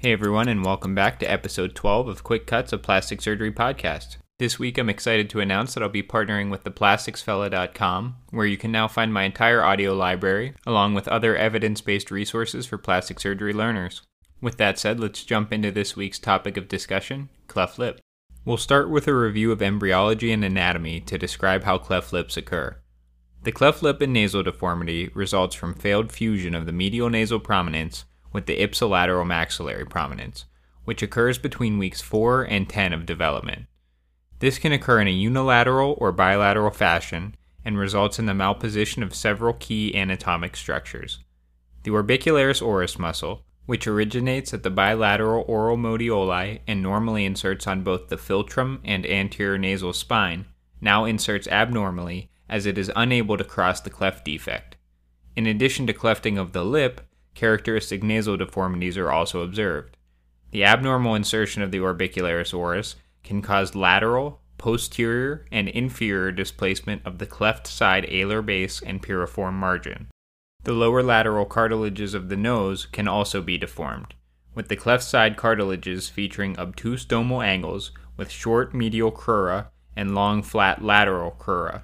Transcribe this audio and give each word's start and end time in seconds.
Hey 0.00 0.12
everyone, 0.12 0.46
and 0.46 0.64
welcome 0.64 0.94
back 0.94 1.18
to 1.18 1.28
episode 1.28 1.74
12 1.74 2.06
of 2.06 2.22
Quick 2.22 2.46
Cuts 2.46 2.72
of 2.72 2.84
Plastic 2.84 3.20
Surgery 3.20 3.50
Podcast. 3.50 4.18
This 4.38 4.56
week 4.56 4.78
I'm 4.78 4.88
excited 4.88 5.28
to 5.30 5.40
announce 5.40 5.74
that 5.74 5.82
I'll 5.82 5.88
be 5.88 6.04
partnering 6.04 6.52
with 6.52 6.62
theplasticsfella.com, 6.62 8.14
where 8.30 8.46
you 8.46 8.56
can 8.56 8.70
now 8.70 8.86
find 8.86 9.12
my 9.12 9.24
entire 9.24 9.60
audio 9.60 9.94
library, 9.94 10.54
along 10.64 10.94
with 10.94 11.08
other 11.08 11.34
evidence 11.36 11.80
based 11.80 12.12
resources 12.12 12.64
for 12.64 12.78
plastic 12.78 13.18
surgery 13.18 13.52
learners. 13.52 14.02
With 14.40 14.56
that 14.58 14.78
said, 14.78 15.00
let's 15.00 15.24
jump 15.24 15.52
into 15.52 15.72
this 15.72 15.96
week's 15.96 16.20
topic 16.20 16.56
of 16.56 16.68
discussion 16.68 17.28
cleft 17.48 17.76
lip. 17.76 17.98
We'll 18.44 18.56
start 18.56 18.88
with 18.90 19.08
a 19.08 19.14
review 19.16 19.50
of 19.50 19.60
embryology 19.60 20.30
and 20.30 20.44
anatomy 20.44 21.00
to 21.00 21.18
describe 21.18 21.64
how 21.64 21.76
cleft 21.78 22.12
lips 22.12 22.36
occur. 22.36 22.76
The 23.42 23.50
cleft 23.50 23.82
lip 23.82 24.00
and 24.00 24.12
nasal 24.12 24.44
deformity 24.44 25.08
results 25.08 25.56
from 25.56 25.74
failed 25.74 26.12
fusion 26.12 26.54
of 26.54 26.66
the 26.66 26.72
medial 26.72 27.10
nasal 27.10 27.40
prominence 27.40 28.04
with 28.32 28.46
the 28.46 28.58
ipsilateral 28.58 29.26
maxillary 29.26 29.84
prominence, 29.84 30.44
which 30.84 31.02
occurs 31.02 31.38
between 31.38 31.78
weeks 31.78 32.00
4 32.00 32.42
and 32.44 32.68
10 32.68 32.92
of 32.92 33.06
development. 33.06 33.66
This 34.38 34.58
can 34.58 34.72
occur 34.72 35.00
in 35.00 35.08
a 35.08 35.12
unilateral 35.12 35.96
or 35.98 36.12
bilateral 36.12 36.70
fashion 36.70 37.34
and 37.64 37.78
results 37.78 38.18
in 38.18 38.26
the 38.26 38.32
malposition 38.32 39.02
of 39.02 39.14
several 39.14 39.52
key 39.52 39.94
anatomic 39.94 40.56
structures. 40.56 41.18
The 41.82 41.90
orbicularis 41.90 42.62
oris 42.62 42.98
muscle, 42.98 43.44
which 43.66 43.86
originates 43.86 44.54
at 44.54 44.62
the 44.62 44.70
bilateral 44.70 45.44
oral 45.46 45.76
modioli 45.76 46.60
and 46.66 46.82
normally 46.82 47.24
inserts 47.24 47.66
on 47.66 47.82
both 47.82 48.08
the 48.08 48.16
philtrum 48.16 48.80
and 48.84 49.04
anterior 49.04 49.58
nasal 49.58 49.92
spine, 49.92 50.46
now 50.80 51.04
inserts 51.04 51.48
abnormally 51.48 52.30
as 52.48 52.64
it 52.64 52.78
is 52.78 52.90
unable 52.96 53.36
to 53.36 53.44
cross 53.44 53.80
the 53.80 53.90
cleft 53.90 54.24
defect. 54.24 54.76
In 55.36 55.46
addition 55.46 55.86
to 55.86 55.92
clefting 55.92 56.38
of 56.38 56.52
the 56.52 56.64
lip, 56.64 57.02
characteristic 57.38 58.02
nasal 58.02 58.36
deformities 58.36 58.98
are 58.98 59.12
also 59.12 59.42
observed. 59.42 59.96
The 60.50 60.64
abnormal 60.64 61.14
insertion 61.14 61.62
of 61.62 61.70
the 61.70 61.78
orbicularis 61.78 62.52
oris 62.52 62.96
can 63.22 63.42
cause 63.42 63.76
lateral, 63.76 64.40
posterior, 64.58 65.46
and 65.52 65.68
inferior 65.68 66.32
displacement 66.32 67.06
of 67.06 67.18
the 67.18 67.26
cleft 67.26 67.68
side 67.68 68.04
alar 68.06 68.44
base 68.44 68.82
and 68.82 69.00
piriform 69.00 69.52
margin. 69.52 70.08
The 70.64 70.72
lower 70.72 71.00
lateral 71.00 71.44
cartilages 71.44 72.12
of 72.12 72.28
the 72.28 72.36
nose 72.36 72.86
can 72.86 73.06
also 73.06 73.40
be 73.40 73.56
deformed, 73.56 74.14
with 74.56 74.66
the 74.66 74.74
cleft 74.74 75.04
side 75.04 75.36
cartilages 75.36 76.08
featuring 76.08 76.58
obtuse 76.58 77.06
domal 77.06 77.46
angles 77.46 77.92
with 78.16 78.32
short 78.32 78.74
medial 78.74 79.12
crura 79.12 79.68
and 79.94 80.12
long 80.12 80.42
flat 80.42 80.82
lateral 80.82 81.36
crura. 81.38 81.82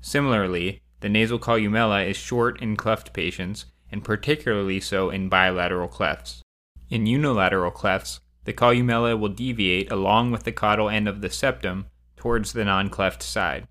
Similarly, 0.00 0.80
the 1.00 1.08
nasal 1.08 1.40
columella 1.40 2.08
is 2.08 2.16
short 2.16 2.62
in 2.62 2.76
cleft 2.76 3.12
patients 3.12 3.64
and 3.92 4.02
particularly 4.02 4.80
so 4.80 5.10
in 5.10 5.28
bilateral 5.28 5.86
clefts. 5.86 6.42
In 6.90 7.06
unilateral 7.06 7.70
clefts, 7.70 8.20
the 8.44 8.52
columella 8.52 9.18
will 9.18 9.28
deviate 9.28 9.92
along 9.92 10.32
with 10.32 10.42
the 10.42 10.52
caudal 10.52 10.88
end 10.88 11.06
of 11.06 11.20
the 11.20 11.30
septum 11.30 11.86
towards 12.16 12.52
the 12.52 12.64
non 12.64 12.88
cleft 12.88 13.22
side. 13.22 13.68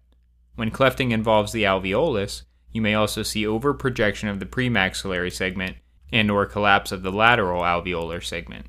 When 0.55 0.71
clefting 0.71 1.11
involves 1.11 1.51
the 1.51 1.63
alveolus, 1.63 2.43
you 2.71 2.81
may 2.81 2.93
also 2.93 3.23
see 3.23 3.43
overprojection 3.43 4.29
of 4.29 4.39
the 4.39 4.45
premaxillary 4.45 5.31
segment 5.31 5.77
and 6.11 6.29
or 6.29 6.45
collapse 6.45 6.91
of 6.91 7.03
the 7.03 7.11
lateral 7.11 7.61
alveolar 7.61 8.23
segment. 8.23 8.67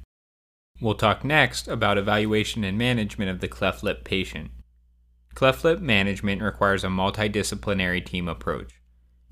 We'll 0.80 0.94
talk 0.94 1.24
next 1.24 1.68
about 1.68 1.98
evaluation 1.98 2.64
and 2.64 2.76
management 2.76 3.30
of 3.30 3.40
the 3.40 3.48
cleft 3.48 3.84
lip 3.84 4.04
patient. 4.04 4.50
Cleft 5.34 5.64
lip 5.64 5.80
management 5.80 6.42
requires 6.42 6.82
a 6.82 6.88
multidisciplinary 6.88 8.04
team 8.04 8.28
approach. 8.28 8.80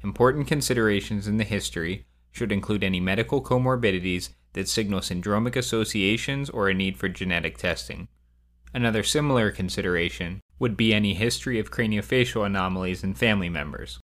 Important 0.03 0.47
considerations 0.47 1.27
in 1.27 1.37
the 1.37 1.45
history 1.45 2.07
should 2.33 2.53
include 2.53 2.85
any 2.85 3.01
medical 3.01 3.43
comorbidities 3.43 4.31
that 4.53 4.69
signal 4.69 5.01
syndromic 5.01 5.57
associations 5.57 6.51
or 6.51 6.69
a 6.69 6.75
need 6.75 6.97
for 6.97 7.09
genetic 7.09 7.59
testing. 7.59 8.09
Another 8.73 9.03
similar 9.03 9.51
consideration 9.51 10.41
would 10.59 10.77
be 10.77 10.95
any 10.95 11.15
history 11.15 11.59
of 11.59 11.71
craniofacial 11.71 12.47
anomalies 12.47 13.03
in 13.03 13.15
family 13.15 13.49
members. 13.49 13.99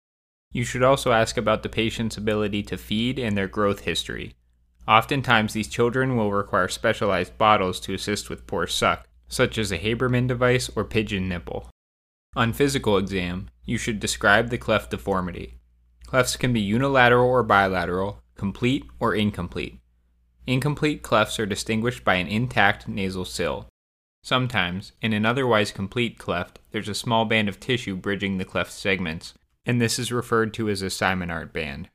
You 0.52 0.64
should 0.64 0.82
also 0.82 1.12
ask 1.12 1.36
about 1.36 1.62
the 1.62 1.68
patient's 1.68 2.16
ability 2.16 2.62
to 2.64 2.78
feed 2.78 3.18
and 3.18 3.36
their 3.36 3.48
growth 3.48 3.80
history. 3.80 4.34
Oftentimes, 4.86 5.52
these 5.52 5.68
children 5.68 6.16
will 6.16 6.30
require 6.30 6.68
specialized 6.68 7.36
bottles 7.38 7.80
to 7.80 7.94
assist 7.94 8.30
with 8.30 8.46
poor 8.46 8.66
suck, 8.66 9.06
such 9.26 9.58
as 9.58 9.72
a 9.72 9.78
Haberman 9.78 10.28
device 10.28 10.70
or 10.76 10.84
pigeon 10.84 11.28
nipple. 11.28 11.70
On 12.36 12.52
physical 12.52 12.98
exam, 12.98 13.48
you 13.64 13.78
should 13.78 13.98
describe 13.98 14.50
the 14.50 14.58
cleft 14.58 14.90
deformity. 14.90 15.58
Clefts 16.14 16.38
can 16.38 16.52
be 16.52 16.60
unilateral 16.60 17.28
or 17.28 17.42
bilateral, 17.42 18.22
complete 18.36 18.84
or 19.00 19.16
incomplete. 19.16 19.80
Incomplete 20.46 21.02
clefts 21.02 21.40
are 21.40 21.44
distinguished 21.44 22.04
by 22.04 22.14
an 22.14 22.28
intact 22.28 22.86
nasal 22.86 23.24
sill. 23.24 23.66
Sometimes, 24.22 24.92
in 25.02 25.12
an 25.12 25.26
otherwise 25.26 25.72
complete 25.72 26.16
cleft, 26.16 26.60
there's 26.70 26.88
a 26.88 26.94
small 26.94 27.24
band 27.24 27.48
of 27.48 27.58
tissue 27.58 27.96
bridging 27.96 28.38
the 28.38 28.44
cleft 28.44 28.70
segments, 28.70 29.34
and 29.66 29.80
this 29.80 29.98
is 29.98 30.12
referred 30.12 30.54
to 30.54 30.68
as 30.68 30.82
a 30.82 30.86
Simonart 30.86 31.52
band. 31.52 31.88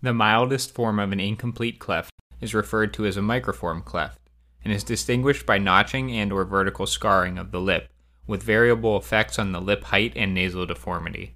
The 0.00 0.14
mildest 0.14 0.74
form 0.74 0.98
of 0.98 1.12
an 1.12 1.20
incomplete 1.20 1.78
cleft 1.78 2.10
is 2.40 2.54
referred 2.54 2.94
to 2.94 3.04
as 3.04 3.18
a 3.18 3.20
microform 3.20 3.84
cleft, 3.84 4.30
and 4.64 4.72
is 4.72 4.82
distinguished 4.82 5.44
by 5.44 5.58
notching 5.58 6.10
and 6.10 6.32
or 6.32 6.46
vertical 6.46 6.86
scarring 6.86 7.36
of 7.36 7.50
the 7.50 7.60
lip, 7.60 7.90
with 8.26 8.42
variable 8.42 8.96
effects 8.96 9.38
on 9.38 9.52
the 9.52 9.60
lip 9.60 9.84
height 9.84 10.14
and 10.16 10.32
nasal 10.32 10.64
deformity. 10.64 11.34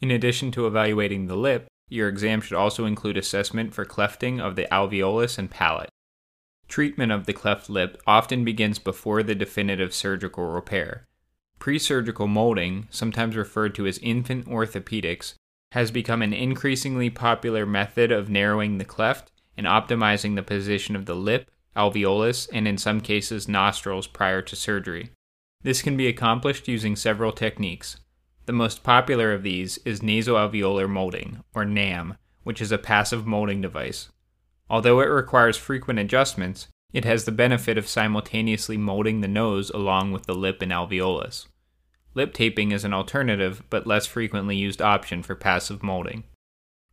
In 0.00 0.12
addition 0.12 0.52
to 0.52 0.68
evaluating 0.68 1.26
the 1.26 1.36
lip, 1.36 1.68
your 1.92 2.08
exam 2.08 2.40
should 2.40 2.56
also 2.56 2.86
include 2.86 3.16
assessment 3.16 3.74
for 3.74 3.84
clefting 3.84 4.40
of 4.40 4.56
the 4.56 4.66
alveolus 4.72 5.38
and 5.38 5.50
palate. 5.50 5.90
Treatment 6.68 7.12
of 7.12 7.26
the 7.26 7.32
cleft 7.32 7.68
lip 7.68 8.00
often 8.06 8.44
begins 8.44 8.78
before 8.78 9.22
the 9.22 9.34
definitive 9.34 9.92
surgical 9.92 10.46
repair. 10.46 11.06
Pre-surgical 11.58 12.26
molding, 12.26 12.88
sometimes 12.90 13.36
referred 13.36 13.74
to 13.74 13.86
as 13.86 13.98
infant 13.98 14.46
orthopedics, 14.46 15.34
has 15.72 15.90
become 15.90 16.22
an 16.22 16.32
increasingly 16.32 17.10
popular 17.10 17.64
method 17.64 18.10
of 18.10 18.28
narrowing 18.28 18.78
the 18.78 18.84
cleft 18.84 19.30
and 19.56 19.66
optimizing 19.66 20.34
the 20.34 20.42
position 20.42 20.96
of 20.96 21.06
the 21.06 21.14
lip, 21.14 21.50
alveolus, 21.76 22.48
and 22.52 22.66
in 22.66 22.78
some 22.78 23.00
cases 23.00 23.48
nostrils 23.48 24.06
prior 24.06 24.42
to 24.42 24.56
surgery. 24.56 25.10
This 25.62 25.82
can 25.82 25.96
be 25.96 26.08
accomplished 26.08 26.68
using 26.68 26.96
several 26.96 27.32
techniques. 27.32 27.96
The 28.46 28.52
most 28.52 28.82
popular 28.82 29.32
of 29.32 29.42
these 29.42 29.78
is 29.78 30.00
nasoalveolar 30.00 30.88
molding, 30.88 31.44
or 31.54 31.64
NAM, 31.64 32.16
which 32.42 32.60
is 32.60 32.72
a 32.72 32.78
passive 32.78 33.26
molding 33.26 33.60
device. 33.60 34.08
Although 34.68 35.00
it 35.00 35.06
requires 35.06 35.56
frequent 35.56 35.98
adjustments, 35.98 36.66
it 36.92 37.04
has 37.04 37.24
the 37.24 37.32
benefit 37.32 37.78
of 37.78 37.88
simultaneously 37.88 38.76
molding 38.76 39.20
the 39.20 39.28
nose 39.28 39.70
along 39.70 40.12
with 40.12 40.26
the 40.26 40.34
lip 40.34 40.60
and 40.60 40.72
alveolus. 40.72 41.46
Lip 42.14 42.34
taping 42.34 42.72
is 42.72 42.84
an 42.84 42.92
alternative 42.92 43.62
but 43.70 43.86
less 43.86 44.06
frequently 44.06 44.56
used 44.56 44.82
option 44.82 45.22
for 45.22 45.34
passive 45.34 45.82
molding. 45.82 46.24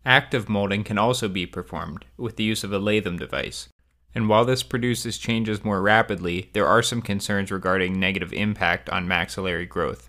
Active 0.06 0.48
molding 0.48 0.84
can 0.84 0.98
also 0.98 1.28
be 1.28 1.46
performed 1.46 2.06
with 2.16 2.38
the 2.38 2.44
use 2.44 2.64
of 2.64 2.72
a 2.72 2.80
Latham 2.80 3.18
device, 3.18 3.68
and 4.16 4.30
while 4.30 4.46
this 4.46 4.64
produces 4.64 5.18
changes 5.18 5.64
more 5.64 5.81
rapidly, 5.81 6.50
there 6.54 6.68
are 6.68 6.81
some 6.81 7.02
concerns 7.02 7.52
regarding 7.52 8.00
negative 8.00 8.31
impact 8.31 8.90
on 8.90 9.08
maxillary 9.08 9.66
growth. 9.66 10.08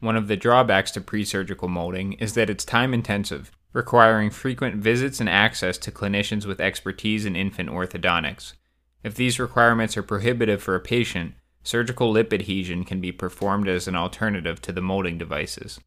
One 0.00 0.16
of 0.16 0.28
the 0.28 0.36
drawbacks 0.36 0.90
to 0.92 1.00
pre-surgical 1.00 1.68
molding 1.68 2.14
is 2.14 2.34
that 2.34 2.50
it's 2.50 2.64
time 2.64 2.92
intensive, 2.92 3.50
requiring 3.72 4.30
frequent 4.30 4.76
visits 4.76 5.20
and 5.20 5.28
access 5.28 5.78
to 5.78 5.90
clinicians 5.90 6.46
with 6.46 6.60
expertise 6.60 7.24
in 7.24 7.36
infant 7.36 7.70
orthodontics. 7.70 8.54
If 9.02 9.14
these 9.14 9.40
requirements 9.40 9.96
are 9.96 10.02
prohibitive 10.02 10.62
for 10.62 10.74
a 10.74 10.80
patient, 10.80 11.34
surgical 11.62 12.10
lip 12.10 12.32
adhesion 12.32 12.84
can 12.84 13.00
be 13.00 13.12
performed 13.12 13.68
as 13.68 13.88
an 13.88 13.96
alternative 13.96 14.62
to 14.62 14.72
the 14.72 14.80
molding 14.80 15.18
devices. 15.18 15.80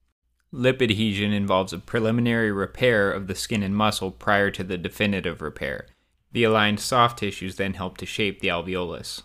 Lip 0.51 0.81
adhesion 0.81 1.33
involves 1.33 1.73
a 1.73 1.77
preliminary 1.79 2.51
repair 2.51 3.11
of 3.11 3.27
the 3.27 3.35
skin 3.35 3.63
and 3.63 3.75
muscle 3.75 4.11
prior 4.11 4.49
to 4.51 4.63
the 4.63 4.77
definitive 4.77 5.41
repair. 5.41 5.87
The 6.31 6.43
aligned 6.43 6.79
soft 6.79 7.19
tissues 7.19 7.55
then 7.55 7.73
help 7.73 7.97
to 7.97 8.05
shape 8.05 8.39
the 8.39 8.49
alveolus. 8.49 9.23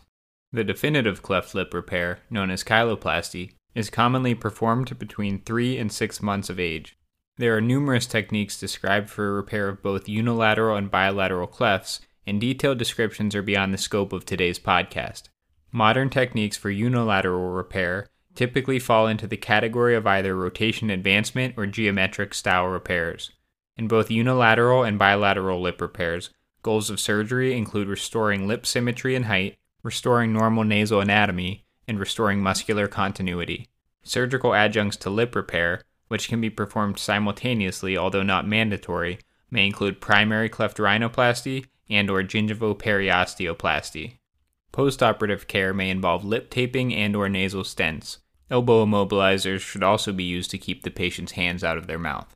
The 0.52 0.64
definitive 0.64 1.22
cleft 1.22 1.54
lip 1.54 1.72
repair, 1.72 2.20
known 2.28 2.50
as 2.50 2.64
cheiloplasty, 2.64 3.52
is 3.74 3.90
commonly 3.90 4.34
performed 4.34 4.98
between 4.98 5.42
3 5.42 5.78
and 5.78 5.92
6 5.92 6.22
months 6.22 6.50
of 6.50 6.60
age. 6.60 6.96
There 7.38 7.56
are 7.56 7.60
numerous 7.60 8.06
techniques 8.06 8.60
described 8.60 9.08
for 9.08 9.34
repair 9.34 9.68
of 9.68 9.82
both 9.82 10.08
unilateral 10.08 10.76
and 10.76 10.90
bilateral 10.90 11.46
clefts, 11.46 12.00
and 12.26 12.40
detailed 12.40 12.78
descriptions 12.78 13.34
are 13.34 13.42
beyond 13.42 13.72
the 13.72 13.78
scope 13.78 14.12
of 14.12 14.24
today's 14.24 14.58
podcast. 14.58 15.24
Modern 15.72 16.10
techniques 16.10 16.56
for 16.56 16.70
unilateral 16.70 17.50
repair 17.50 18.06
typically 18.34 18.78
fall 18.78 19.06
into 19.06 19.26
the 19.26 19.36
category 19.36 19.94
of 19.94 20.06
either 20.06 20.36
rotation 20.36 20.90
advancement 20.90 21.54
or 21.56 21.66
geometric 21.66 22.34
style 22.34 22.66
repairs. 22.66 23.32
In 23.76 23.88
both 23.88 24.10
unilateral 24.10 24.84
and 24.84 24.98
bilateral 24.98 25.60
lip 25.60 25.80
repairs, 25.80 26.30
goals 26.62 26.90
of 26.90 27.00
surgery 27.00 27.56
include 27.56 27.88
restoring 27.88 28.46
lip 28.46 28.66
symmetry 28.66 29.16
and 29.16 29.24
height, 29.24 29.56
restoring 29.82 30.32
normal 30.32 30.64
nasal 30.64 31.00
anatomy, 31.00 31.64
and 31.86 31.98
restoring 31.98 32.40
muscular 32.40 32.86
continuity. 32.86 33.68
Surgical 34.02 34.54
adjuncts 34.54 34.96
to 34.96 35.10
lip 35.10 35.34
repair, 35.34 35.82
which 36.08 36.28
can 36.28 36.40
be 36.40 36.50
performed 36.50 36.98
simultaneously 36.98 37.96
although 37.96 38.22
not 38.22 38.46
mandatory, 38.46 39.18
may 39.50 39.66
include 39.66 40.00
primary 40.00 40.48
cleft 40.48 40.78
rhinoplasty 40.78 41.66
and 41.88 42.10
or 42.10 42.22
gingivoperiostoplasty. 42.22 44.14
Postoperative 44.72 45.46
care 45.46 45.74
may 45.74 45.90
involve 45.90 46.24
lip 46.24 46.50
taping 46.50 46.94
and 46.94 47.14
or 47.14 47.28
nasal 47.28 47.62
stents. 47.62 48.18
Elbow 48.50 48.84
immobilizers 48.84 49.60
should 49.60 49.82
also 49.82 50.12
be 50.12 50.24
used 50.24 50.50
to 50.50 50.58
keep 50.58 50.82
the 50.82 50.90
patient's 50.90 51.32
hands 51.32 51.62
out 51.62 51.78
of 51.78 51.86
their 51.86 51.98
mouth. 51.98 52.34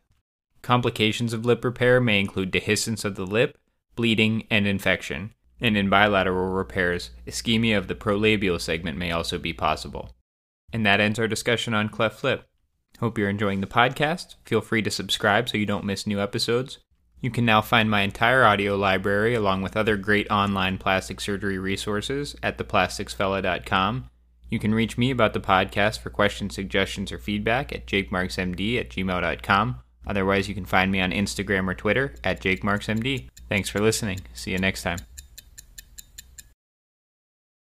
Complications 0.63 1.33
of 1.33 1.45
lip 1.45 1.65
repair 1.65 2.01
may 2.01 2.21
include 2.21 2.53
dehiscence 2.53 3.05
of 3.05 3.15
the 3.15 3.27
lip, 3.27 3.57
bleeding, 3.95 4.47
and 4.51 4.67
infection. 4.67 5.33
And 5.61 5.77
in 5.77 5.89
bilateral 5.89 6.51
repairs, 6.51 7.11
ischemia 7.27 7.79
of 7.79 7.89
the 7.89 7.95
prolabial 7.95 8.61
segment 8.61 8.99
may 8.99 9.11
also 9.11 9.39
be 9.39 9.53
possible. 9.53 10.15
And 10.73 10.85
that 10.85 11.01
ends 11.01 11.19
our 11.19 11.29
discussion 11.29 11.73
on 11.73 11.89
cleft 11.89 12.23
lip. 12.23 12.45
Hope 13.01 13.19
you're 13.19 13.31
enjoying 13.31 13.61
the 13.61 13.67
podcast. 13.67 14.37
Feel 14.45 14.61
free 14.61 14.83
to 14.83 14.91
subscribe 14.91 15.49
so 15.49 15.59
you 15.59 15.67
don't 15.67 15.85
miss 15.85 16.07
new 16.07 16.21
episodes. 16.21 16.79
You 17.21 17.31
can 17.31 17.45
now 17.45 17.63
find 17.63 17.91
my 17.91 18.03
entire 18.03 18.45
audio 18.45 18.77
library 18.77 19.35
along 19.35 19.63
with 19.63 19.77
other 19.77 19.97
great 19.97 20.31
online 20.31 20.79
plastic 20.79 21.21
surgery 21.21 21.59
resources 21.59 22.37
at 22.43 22.59
theplasticsfella.com. 22.59 24.11
You 24.49 24.59
can 24.59 24.75
reach 24.75 24.97
me 24.97 25.11
about 25.11 25.33
the 25.33 25.41
podcast 25.41 25.99
for 26.01 26.11
questions, 26.11 26.55
suggestions, 26.55 27.11
or 27.11 27.19
feedback 27.19 27.73
at 27.73 27.87
jakemarksmd 27.87 28.79
at 28.81 28.91
gmail.com. 28.91 29.81
Otherwise, 30.07 30.49
you 30.49 30.55
can 30.55 30.67
find 30.67 30.93
me 30.93 31.01
on 31.01 31.11
Instagram 31.11 31.69
or 31.69 31.75
Twitter 31.75 32.15
at 32.23 32.41
jakemarksmd. 32.41 33.29
Thanks 33.49 33.69
for 33.69 33.81
listening. 33.81 34.21
See 34.35 34.53
you 34.53 34.59
next 34.59 34.83
time. 34.83 35.16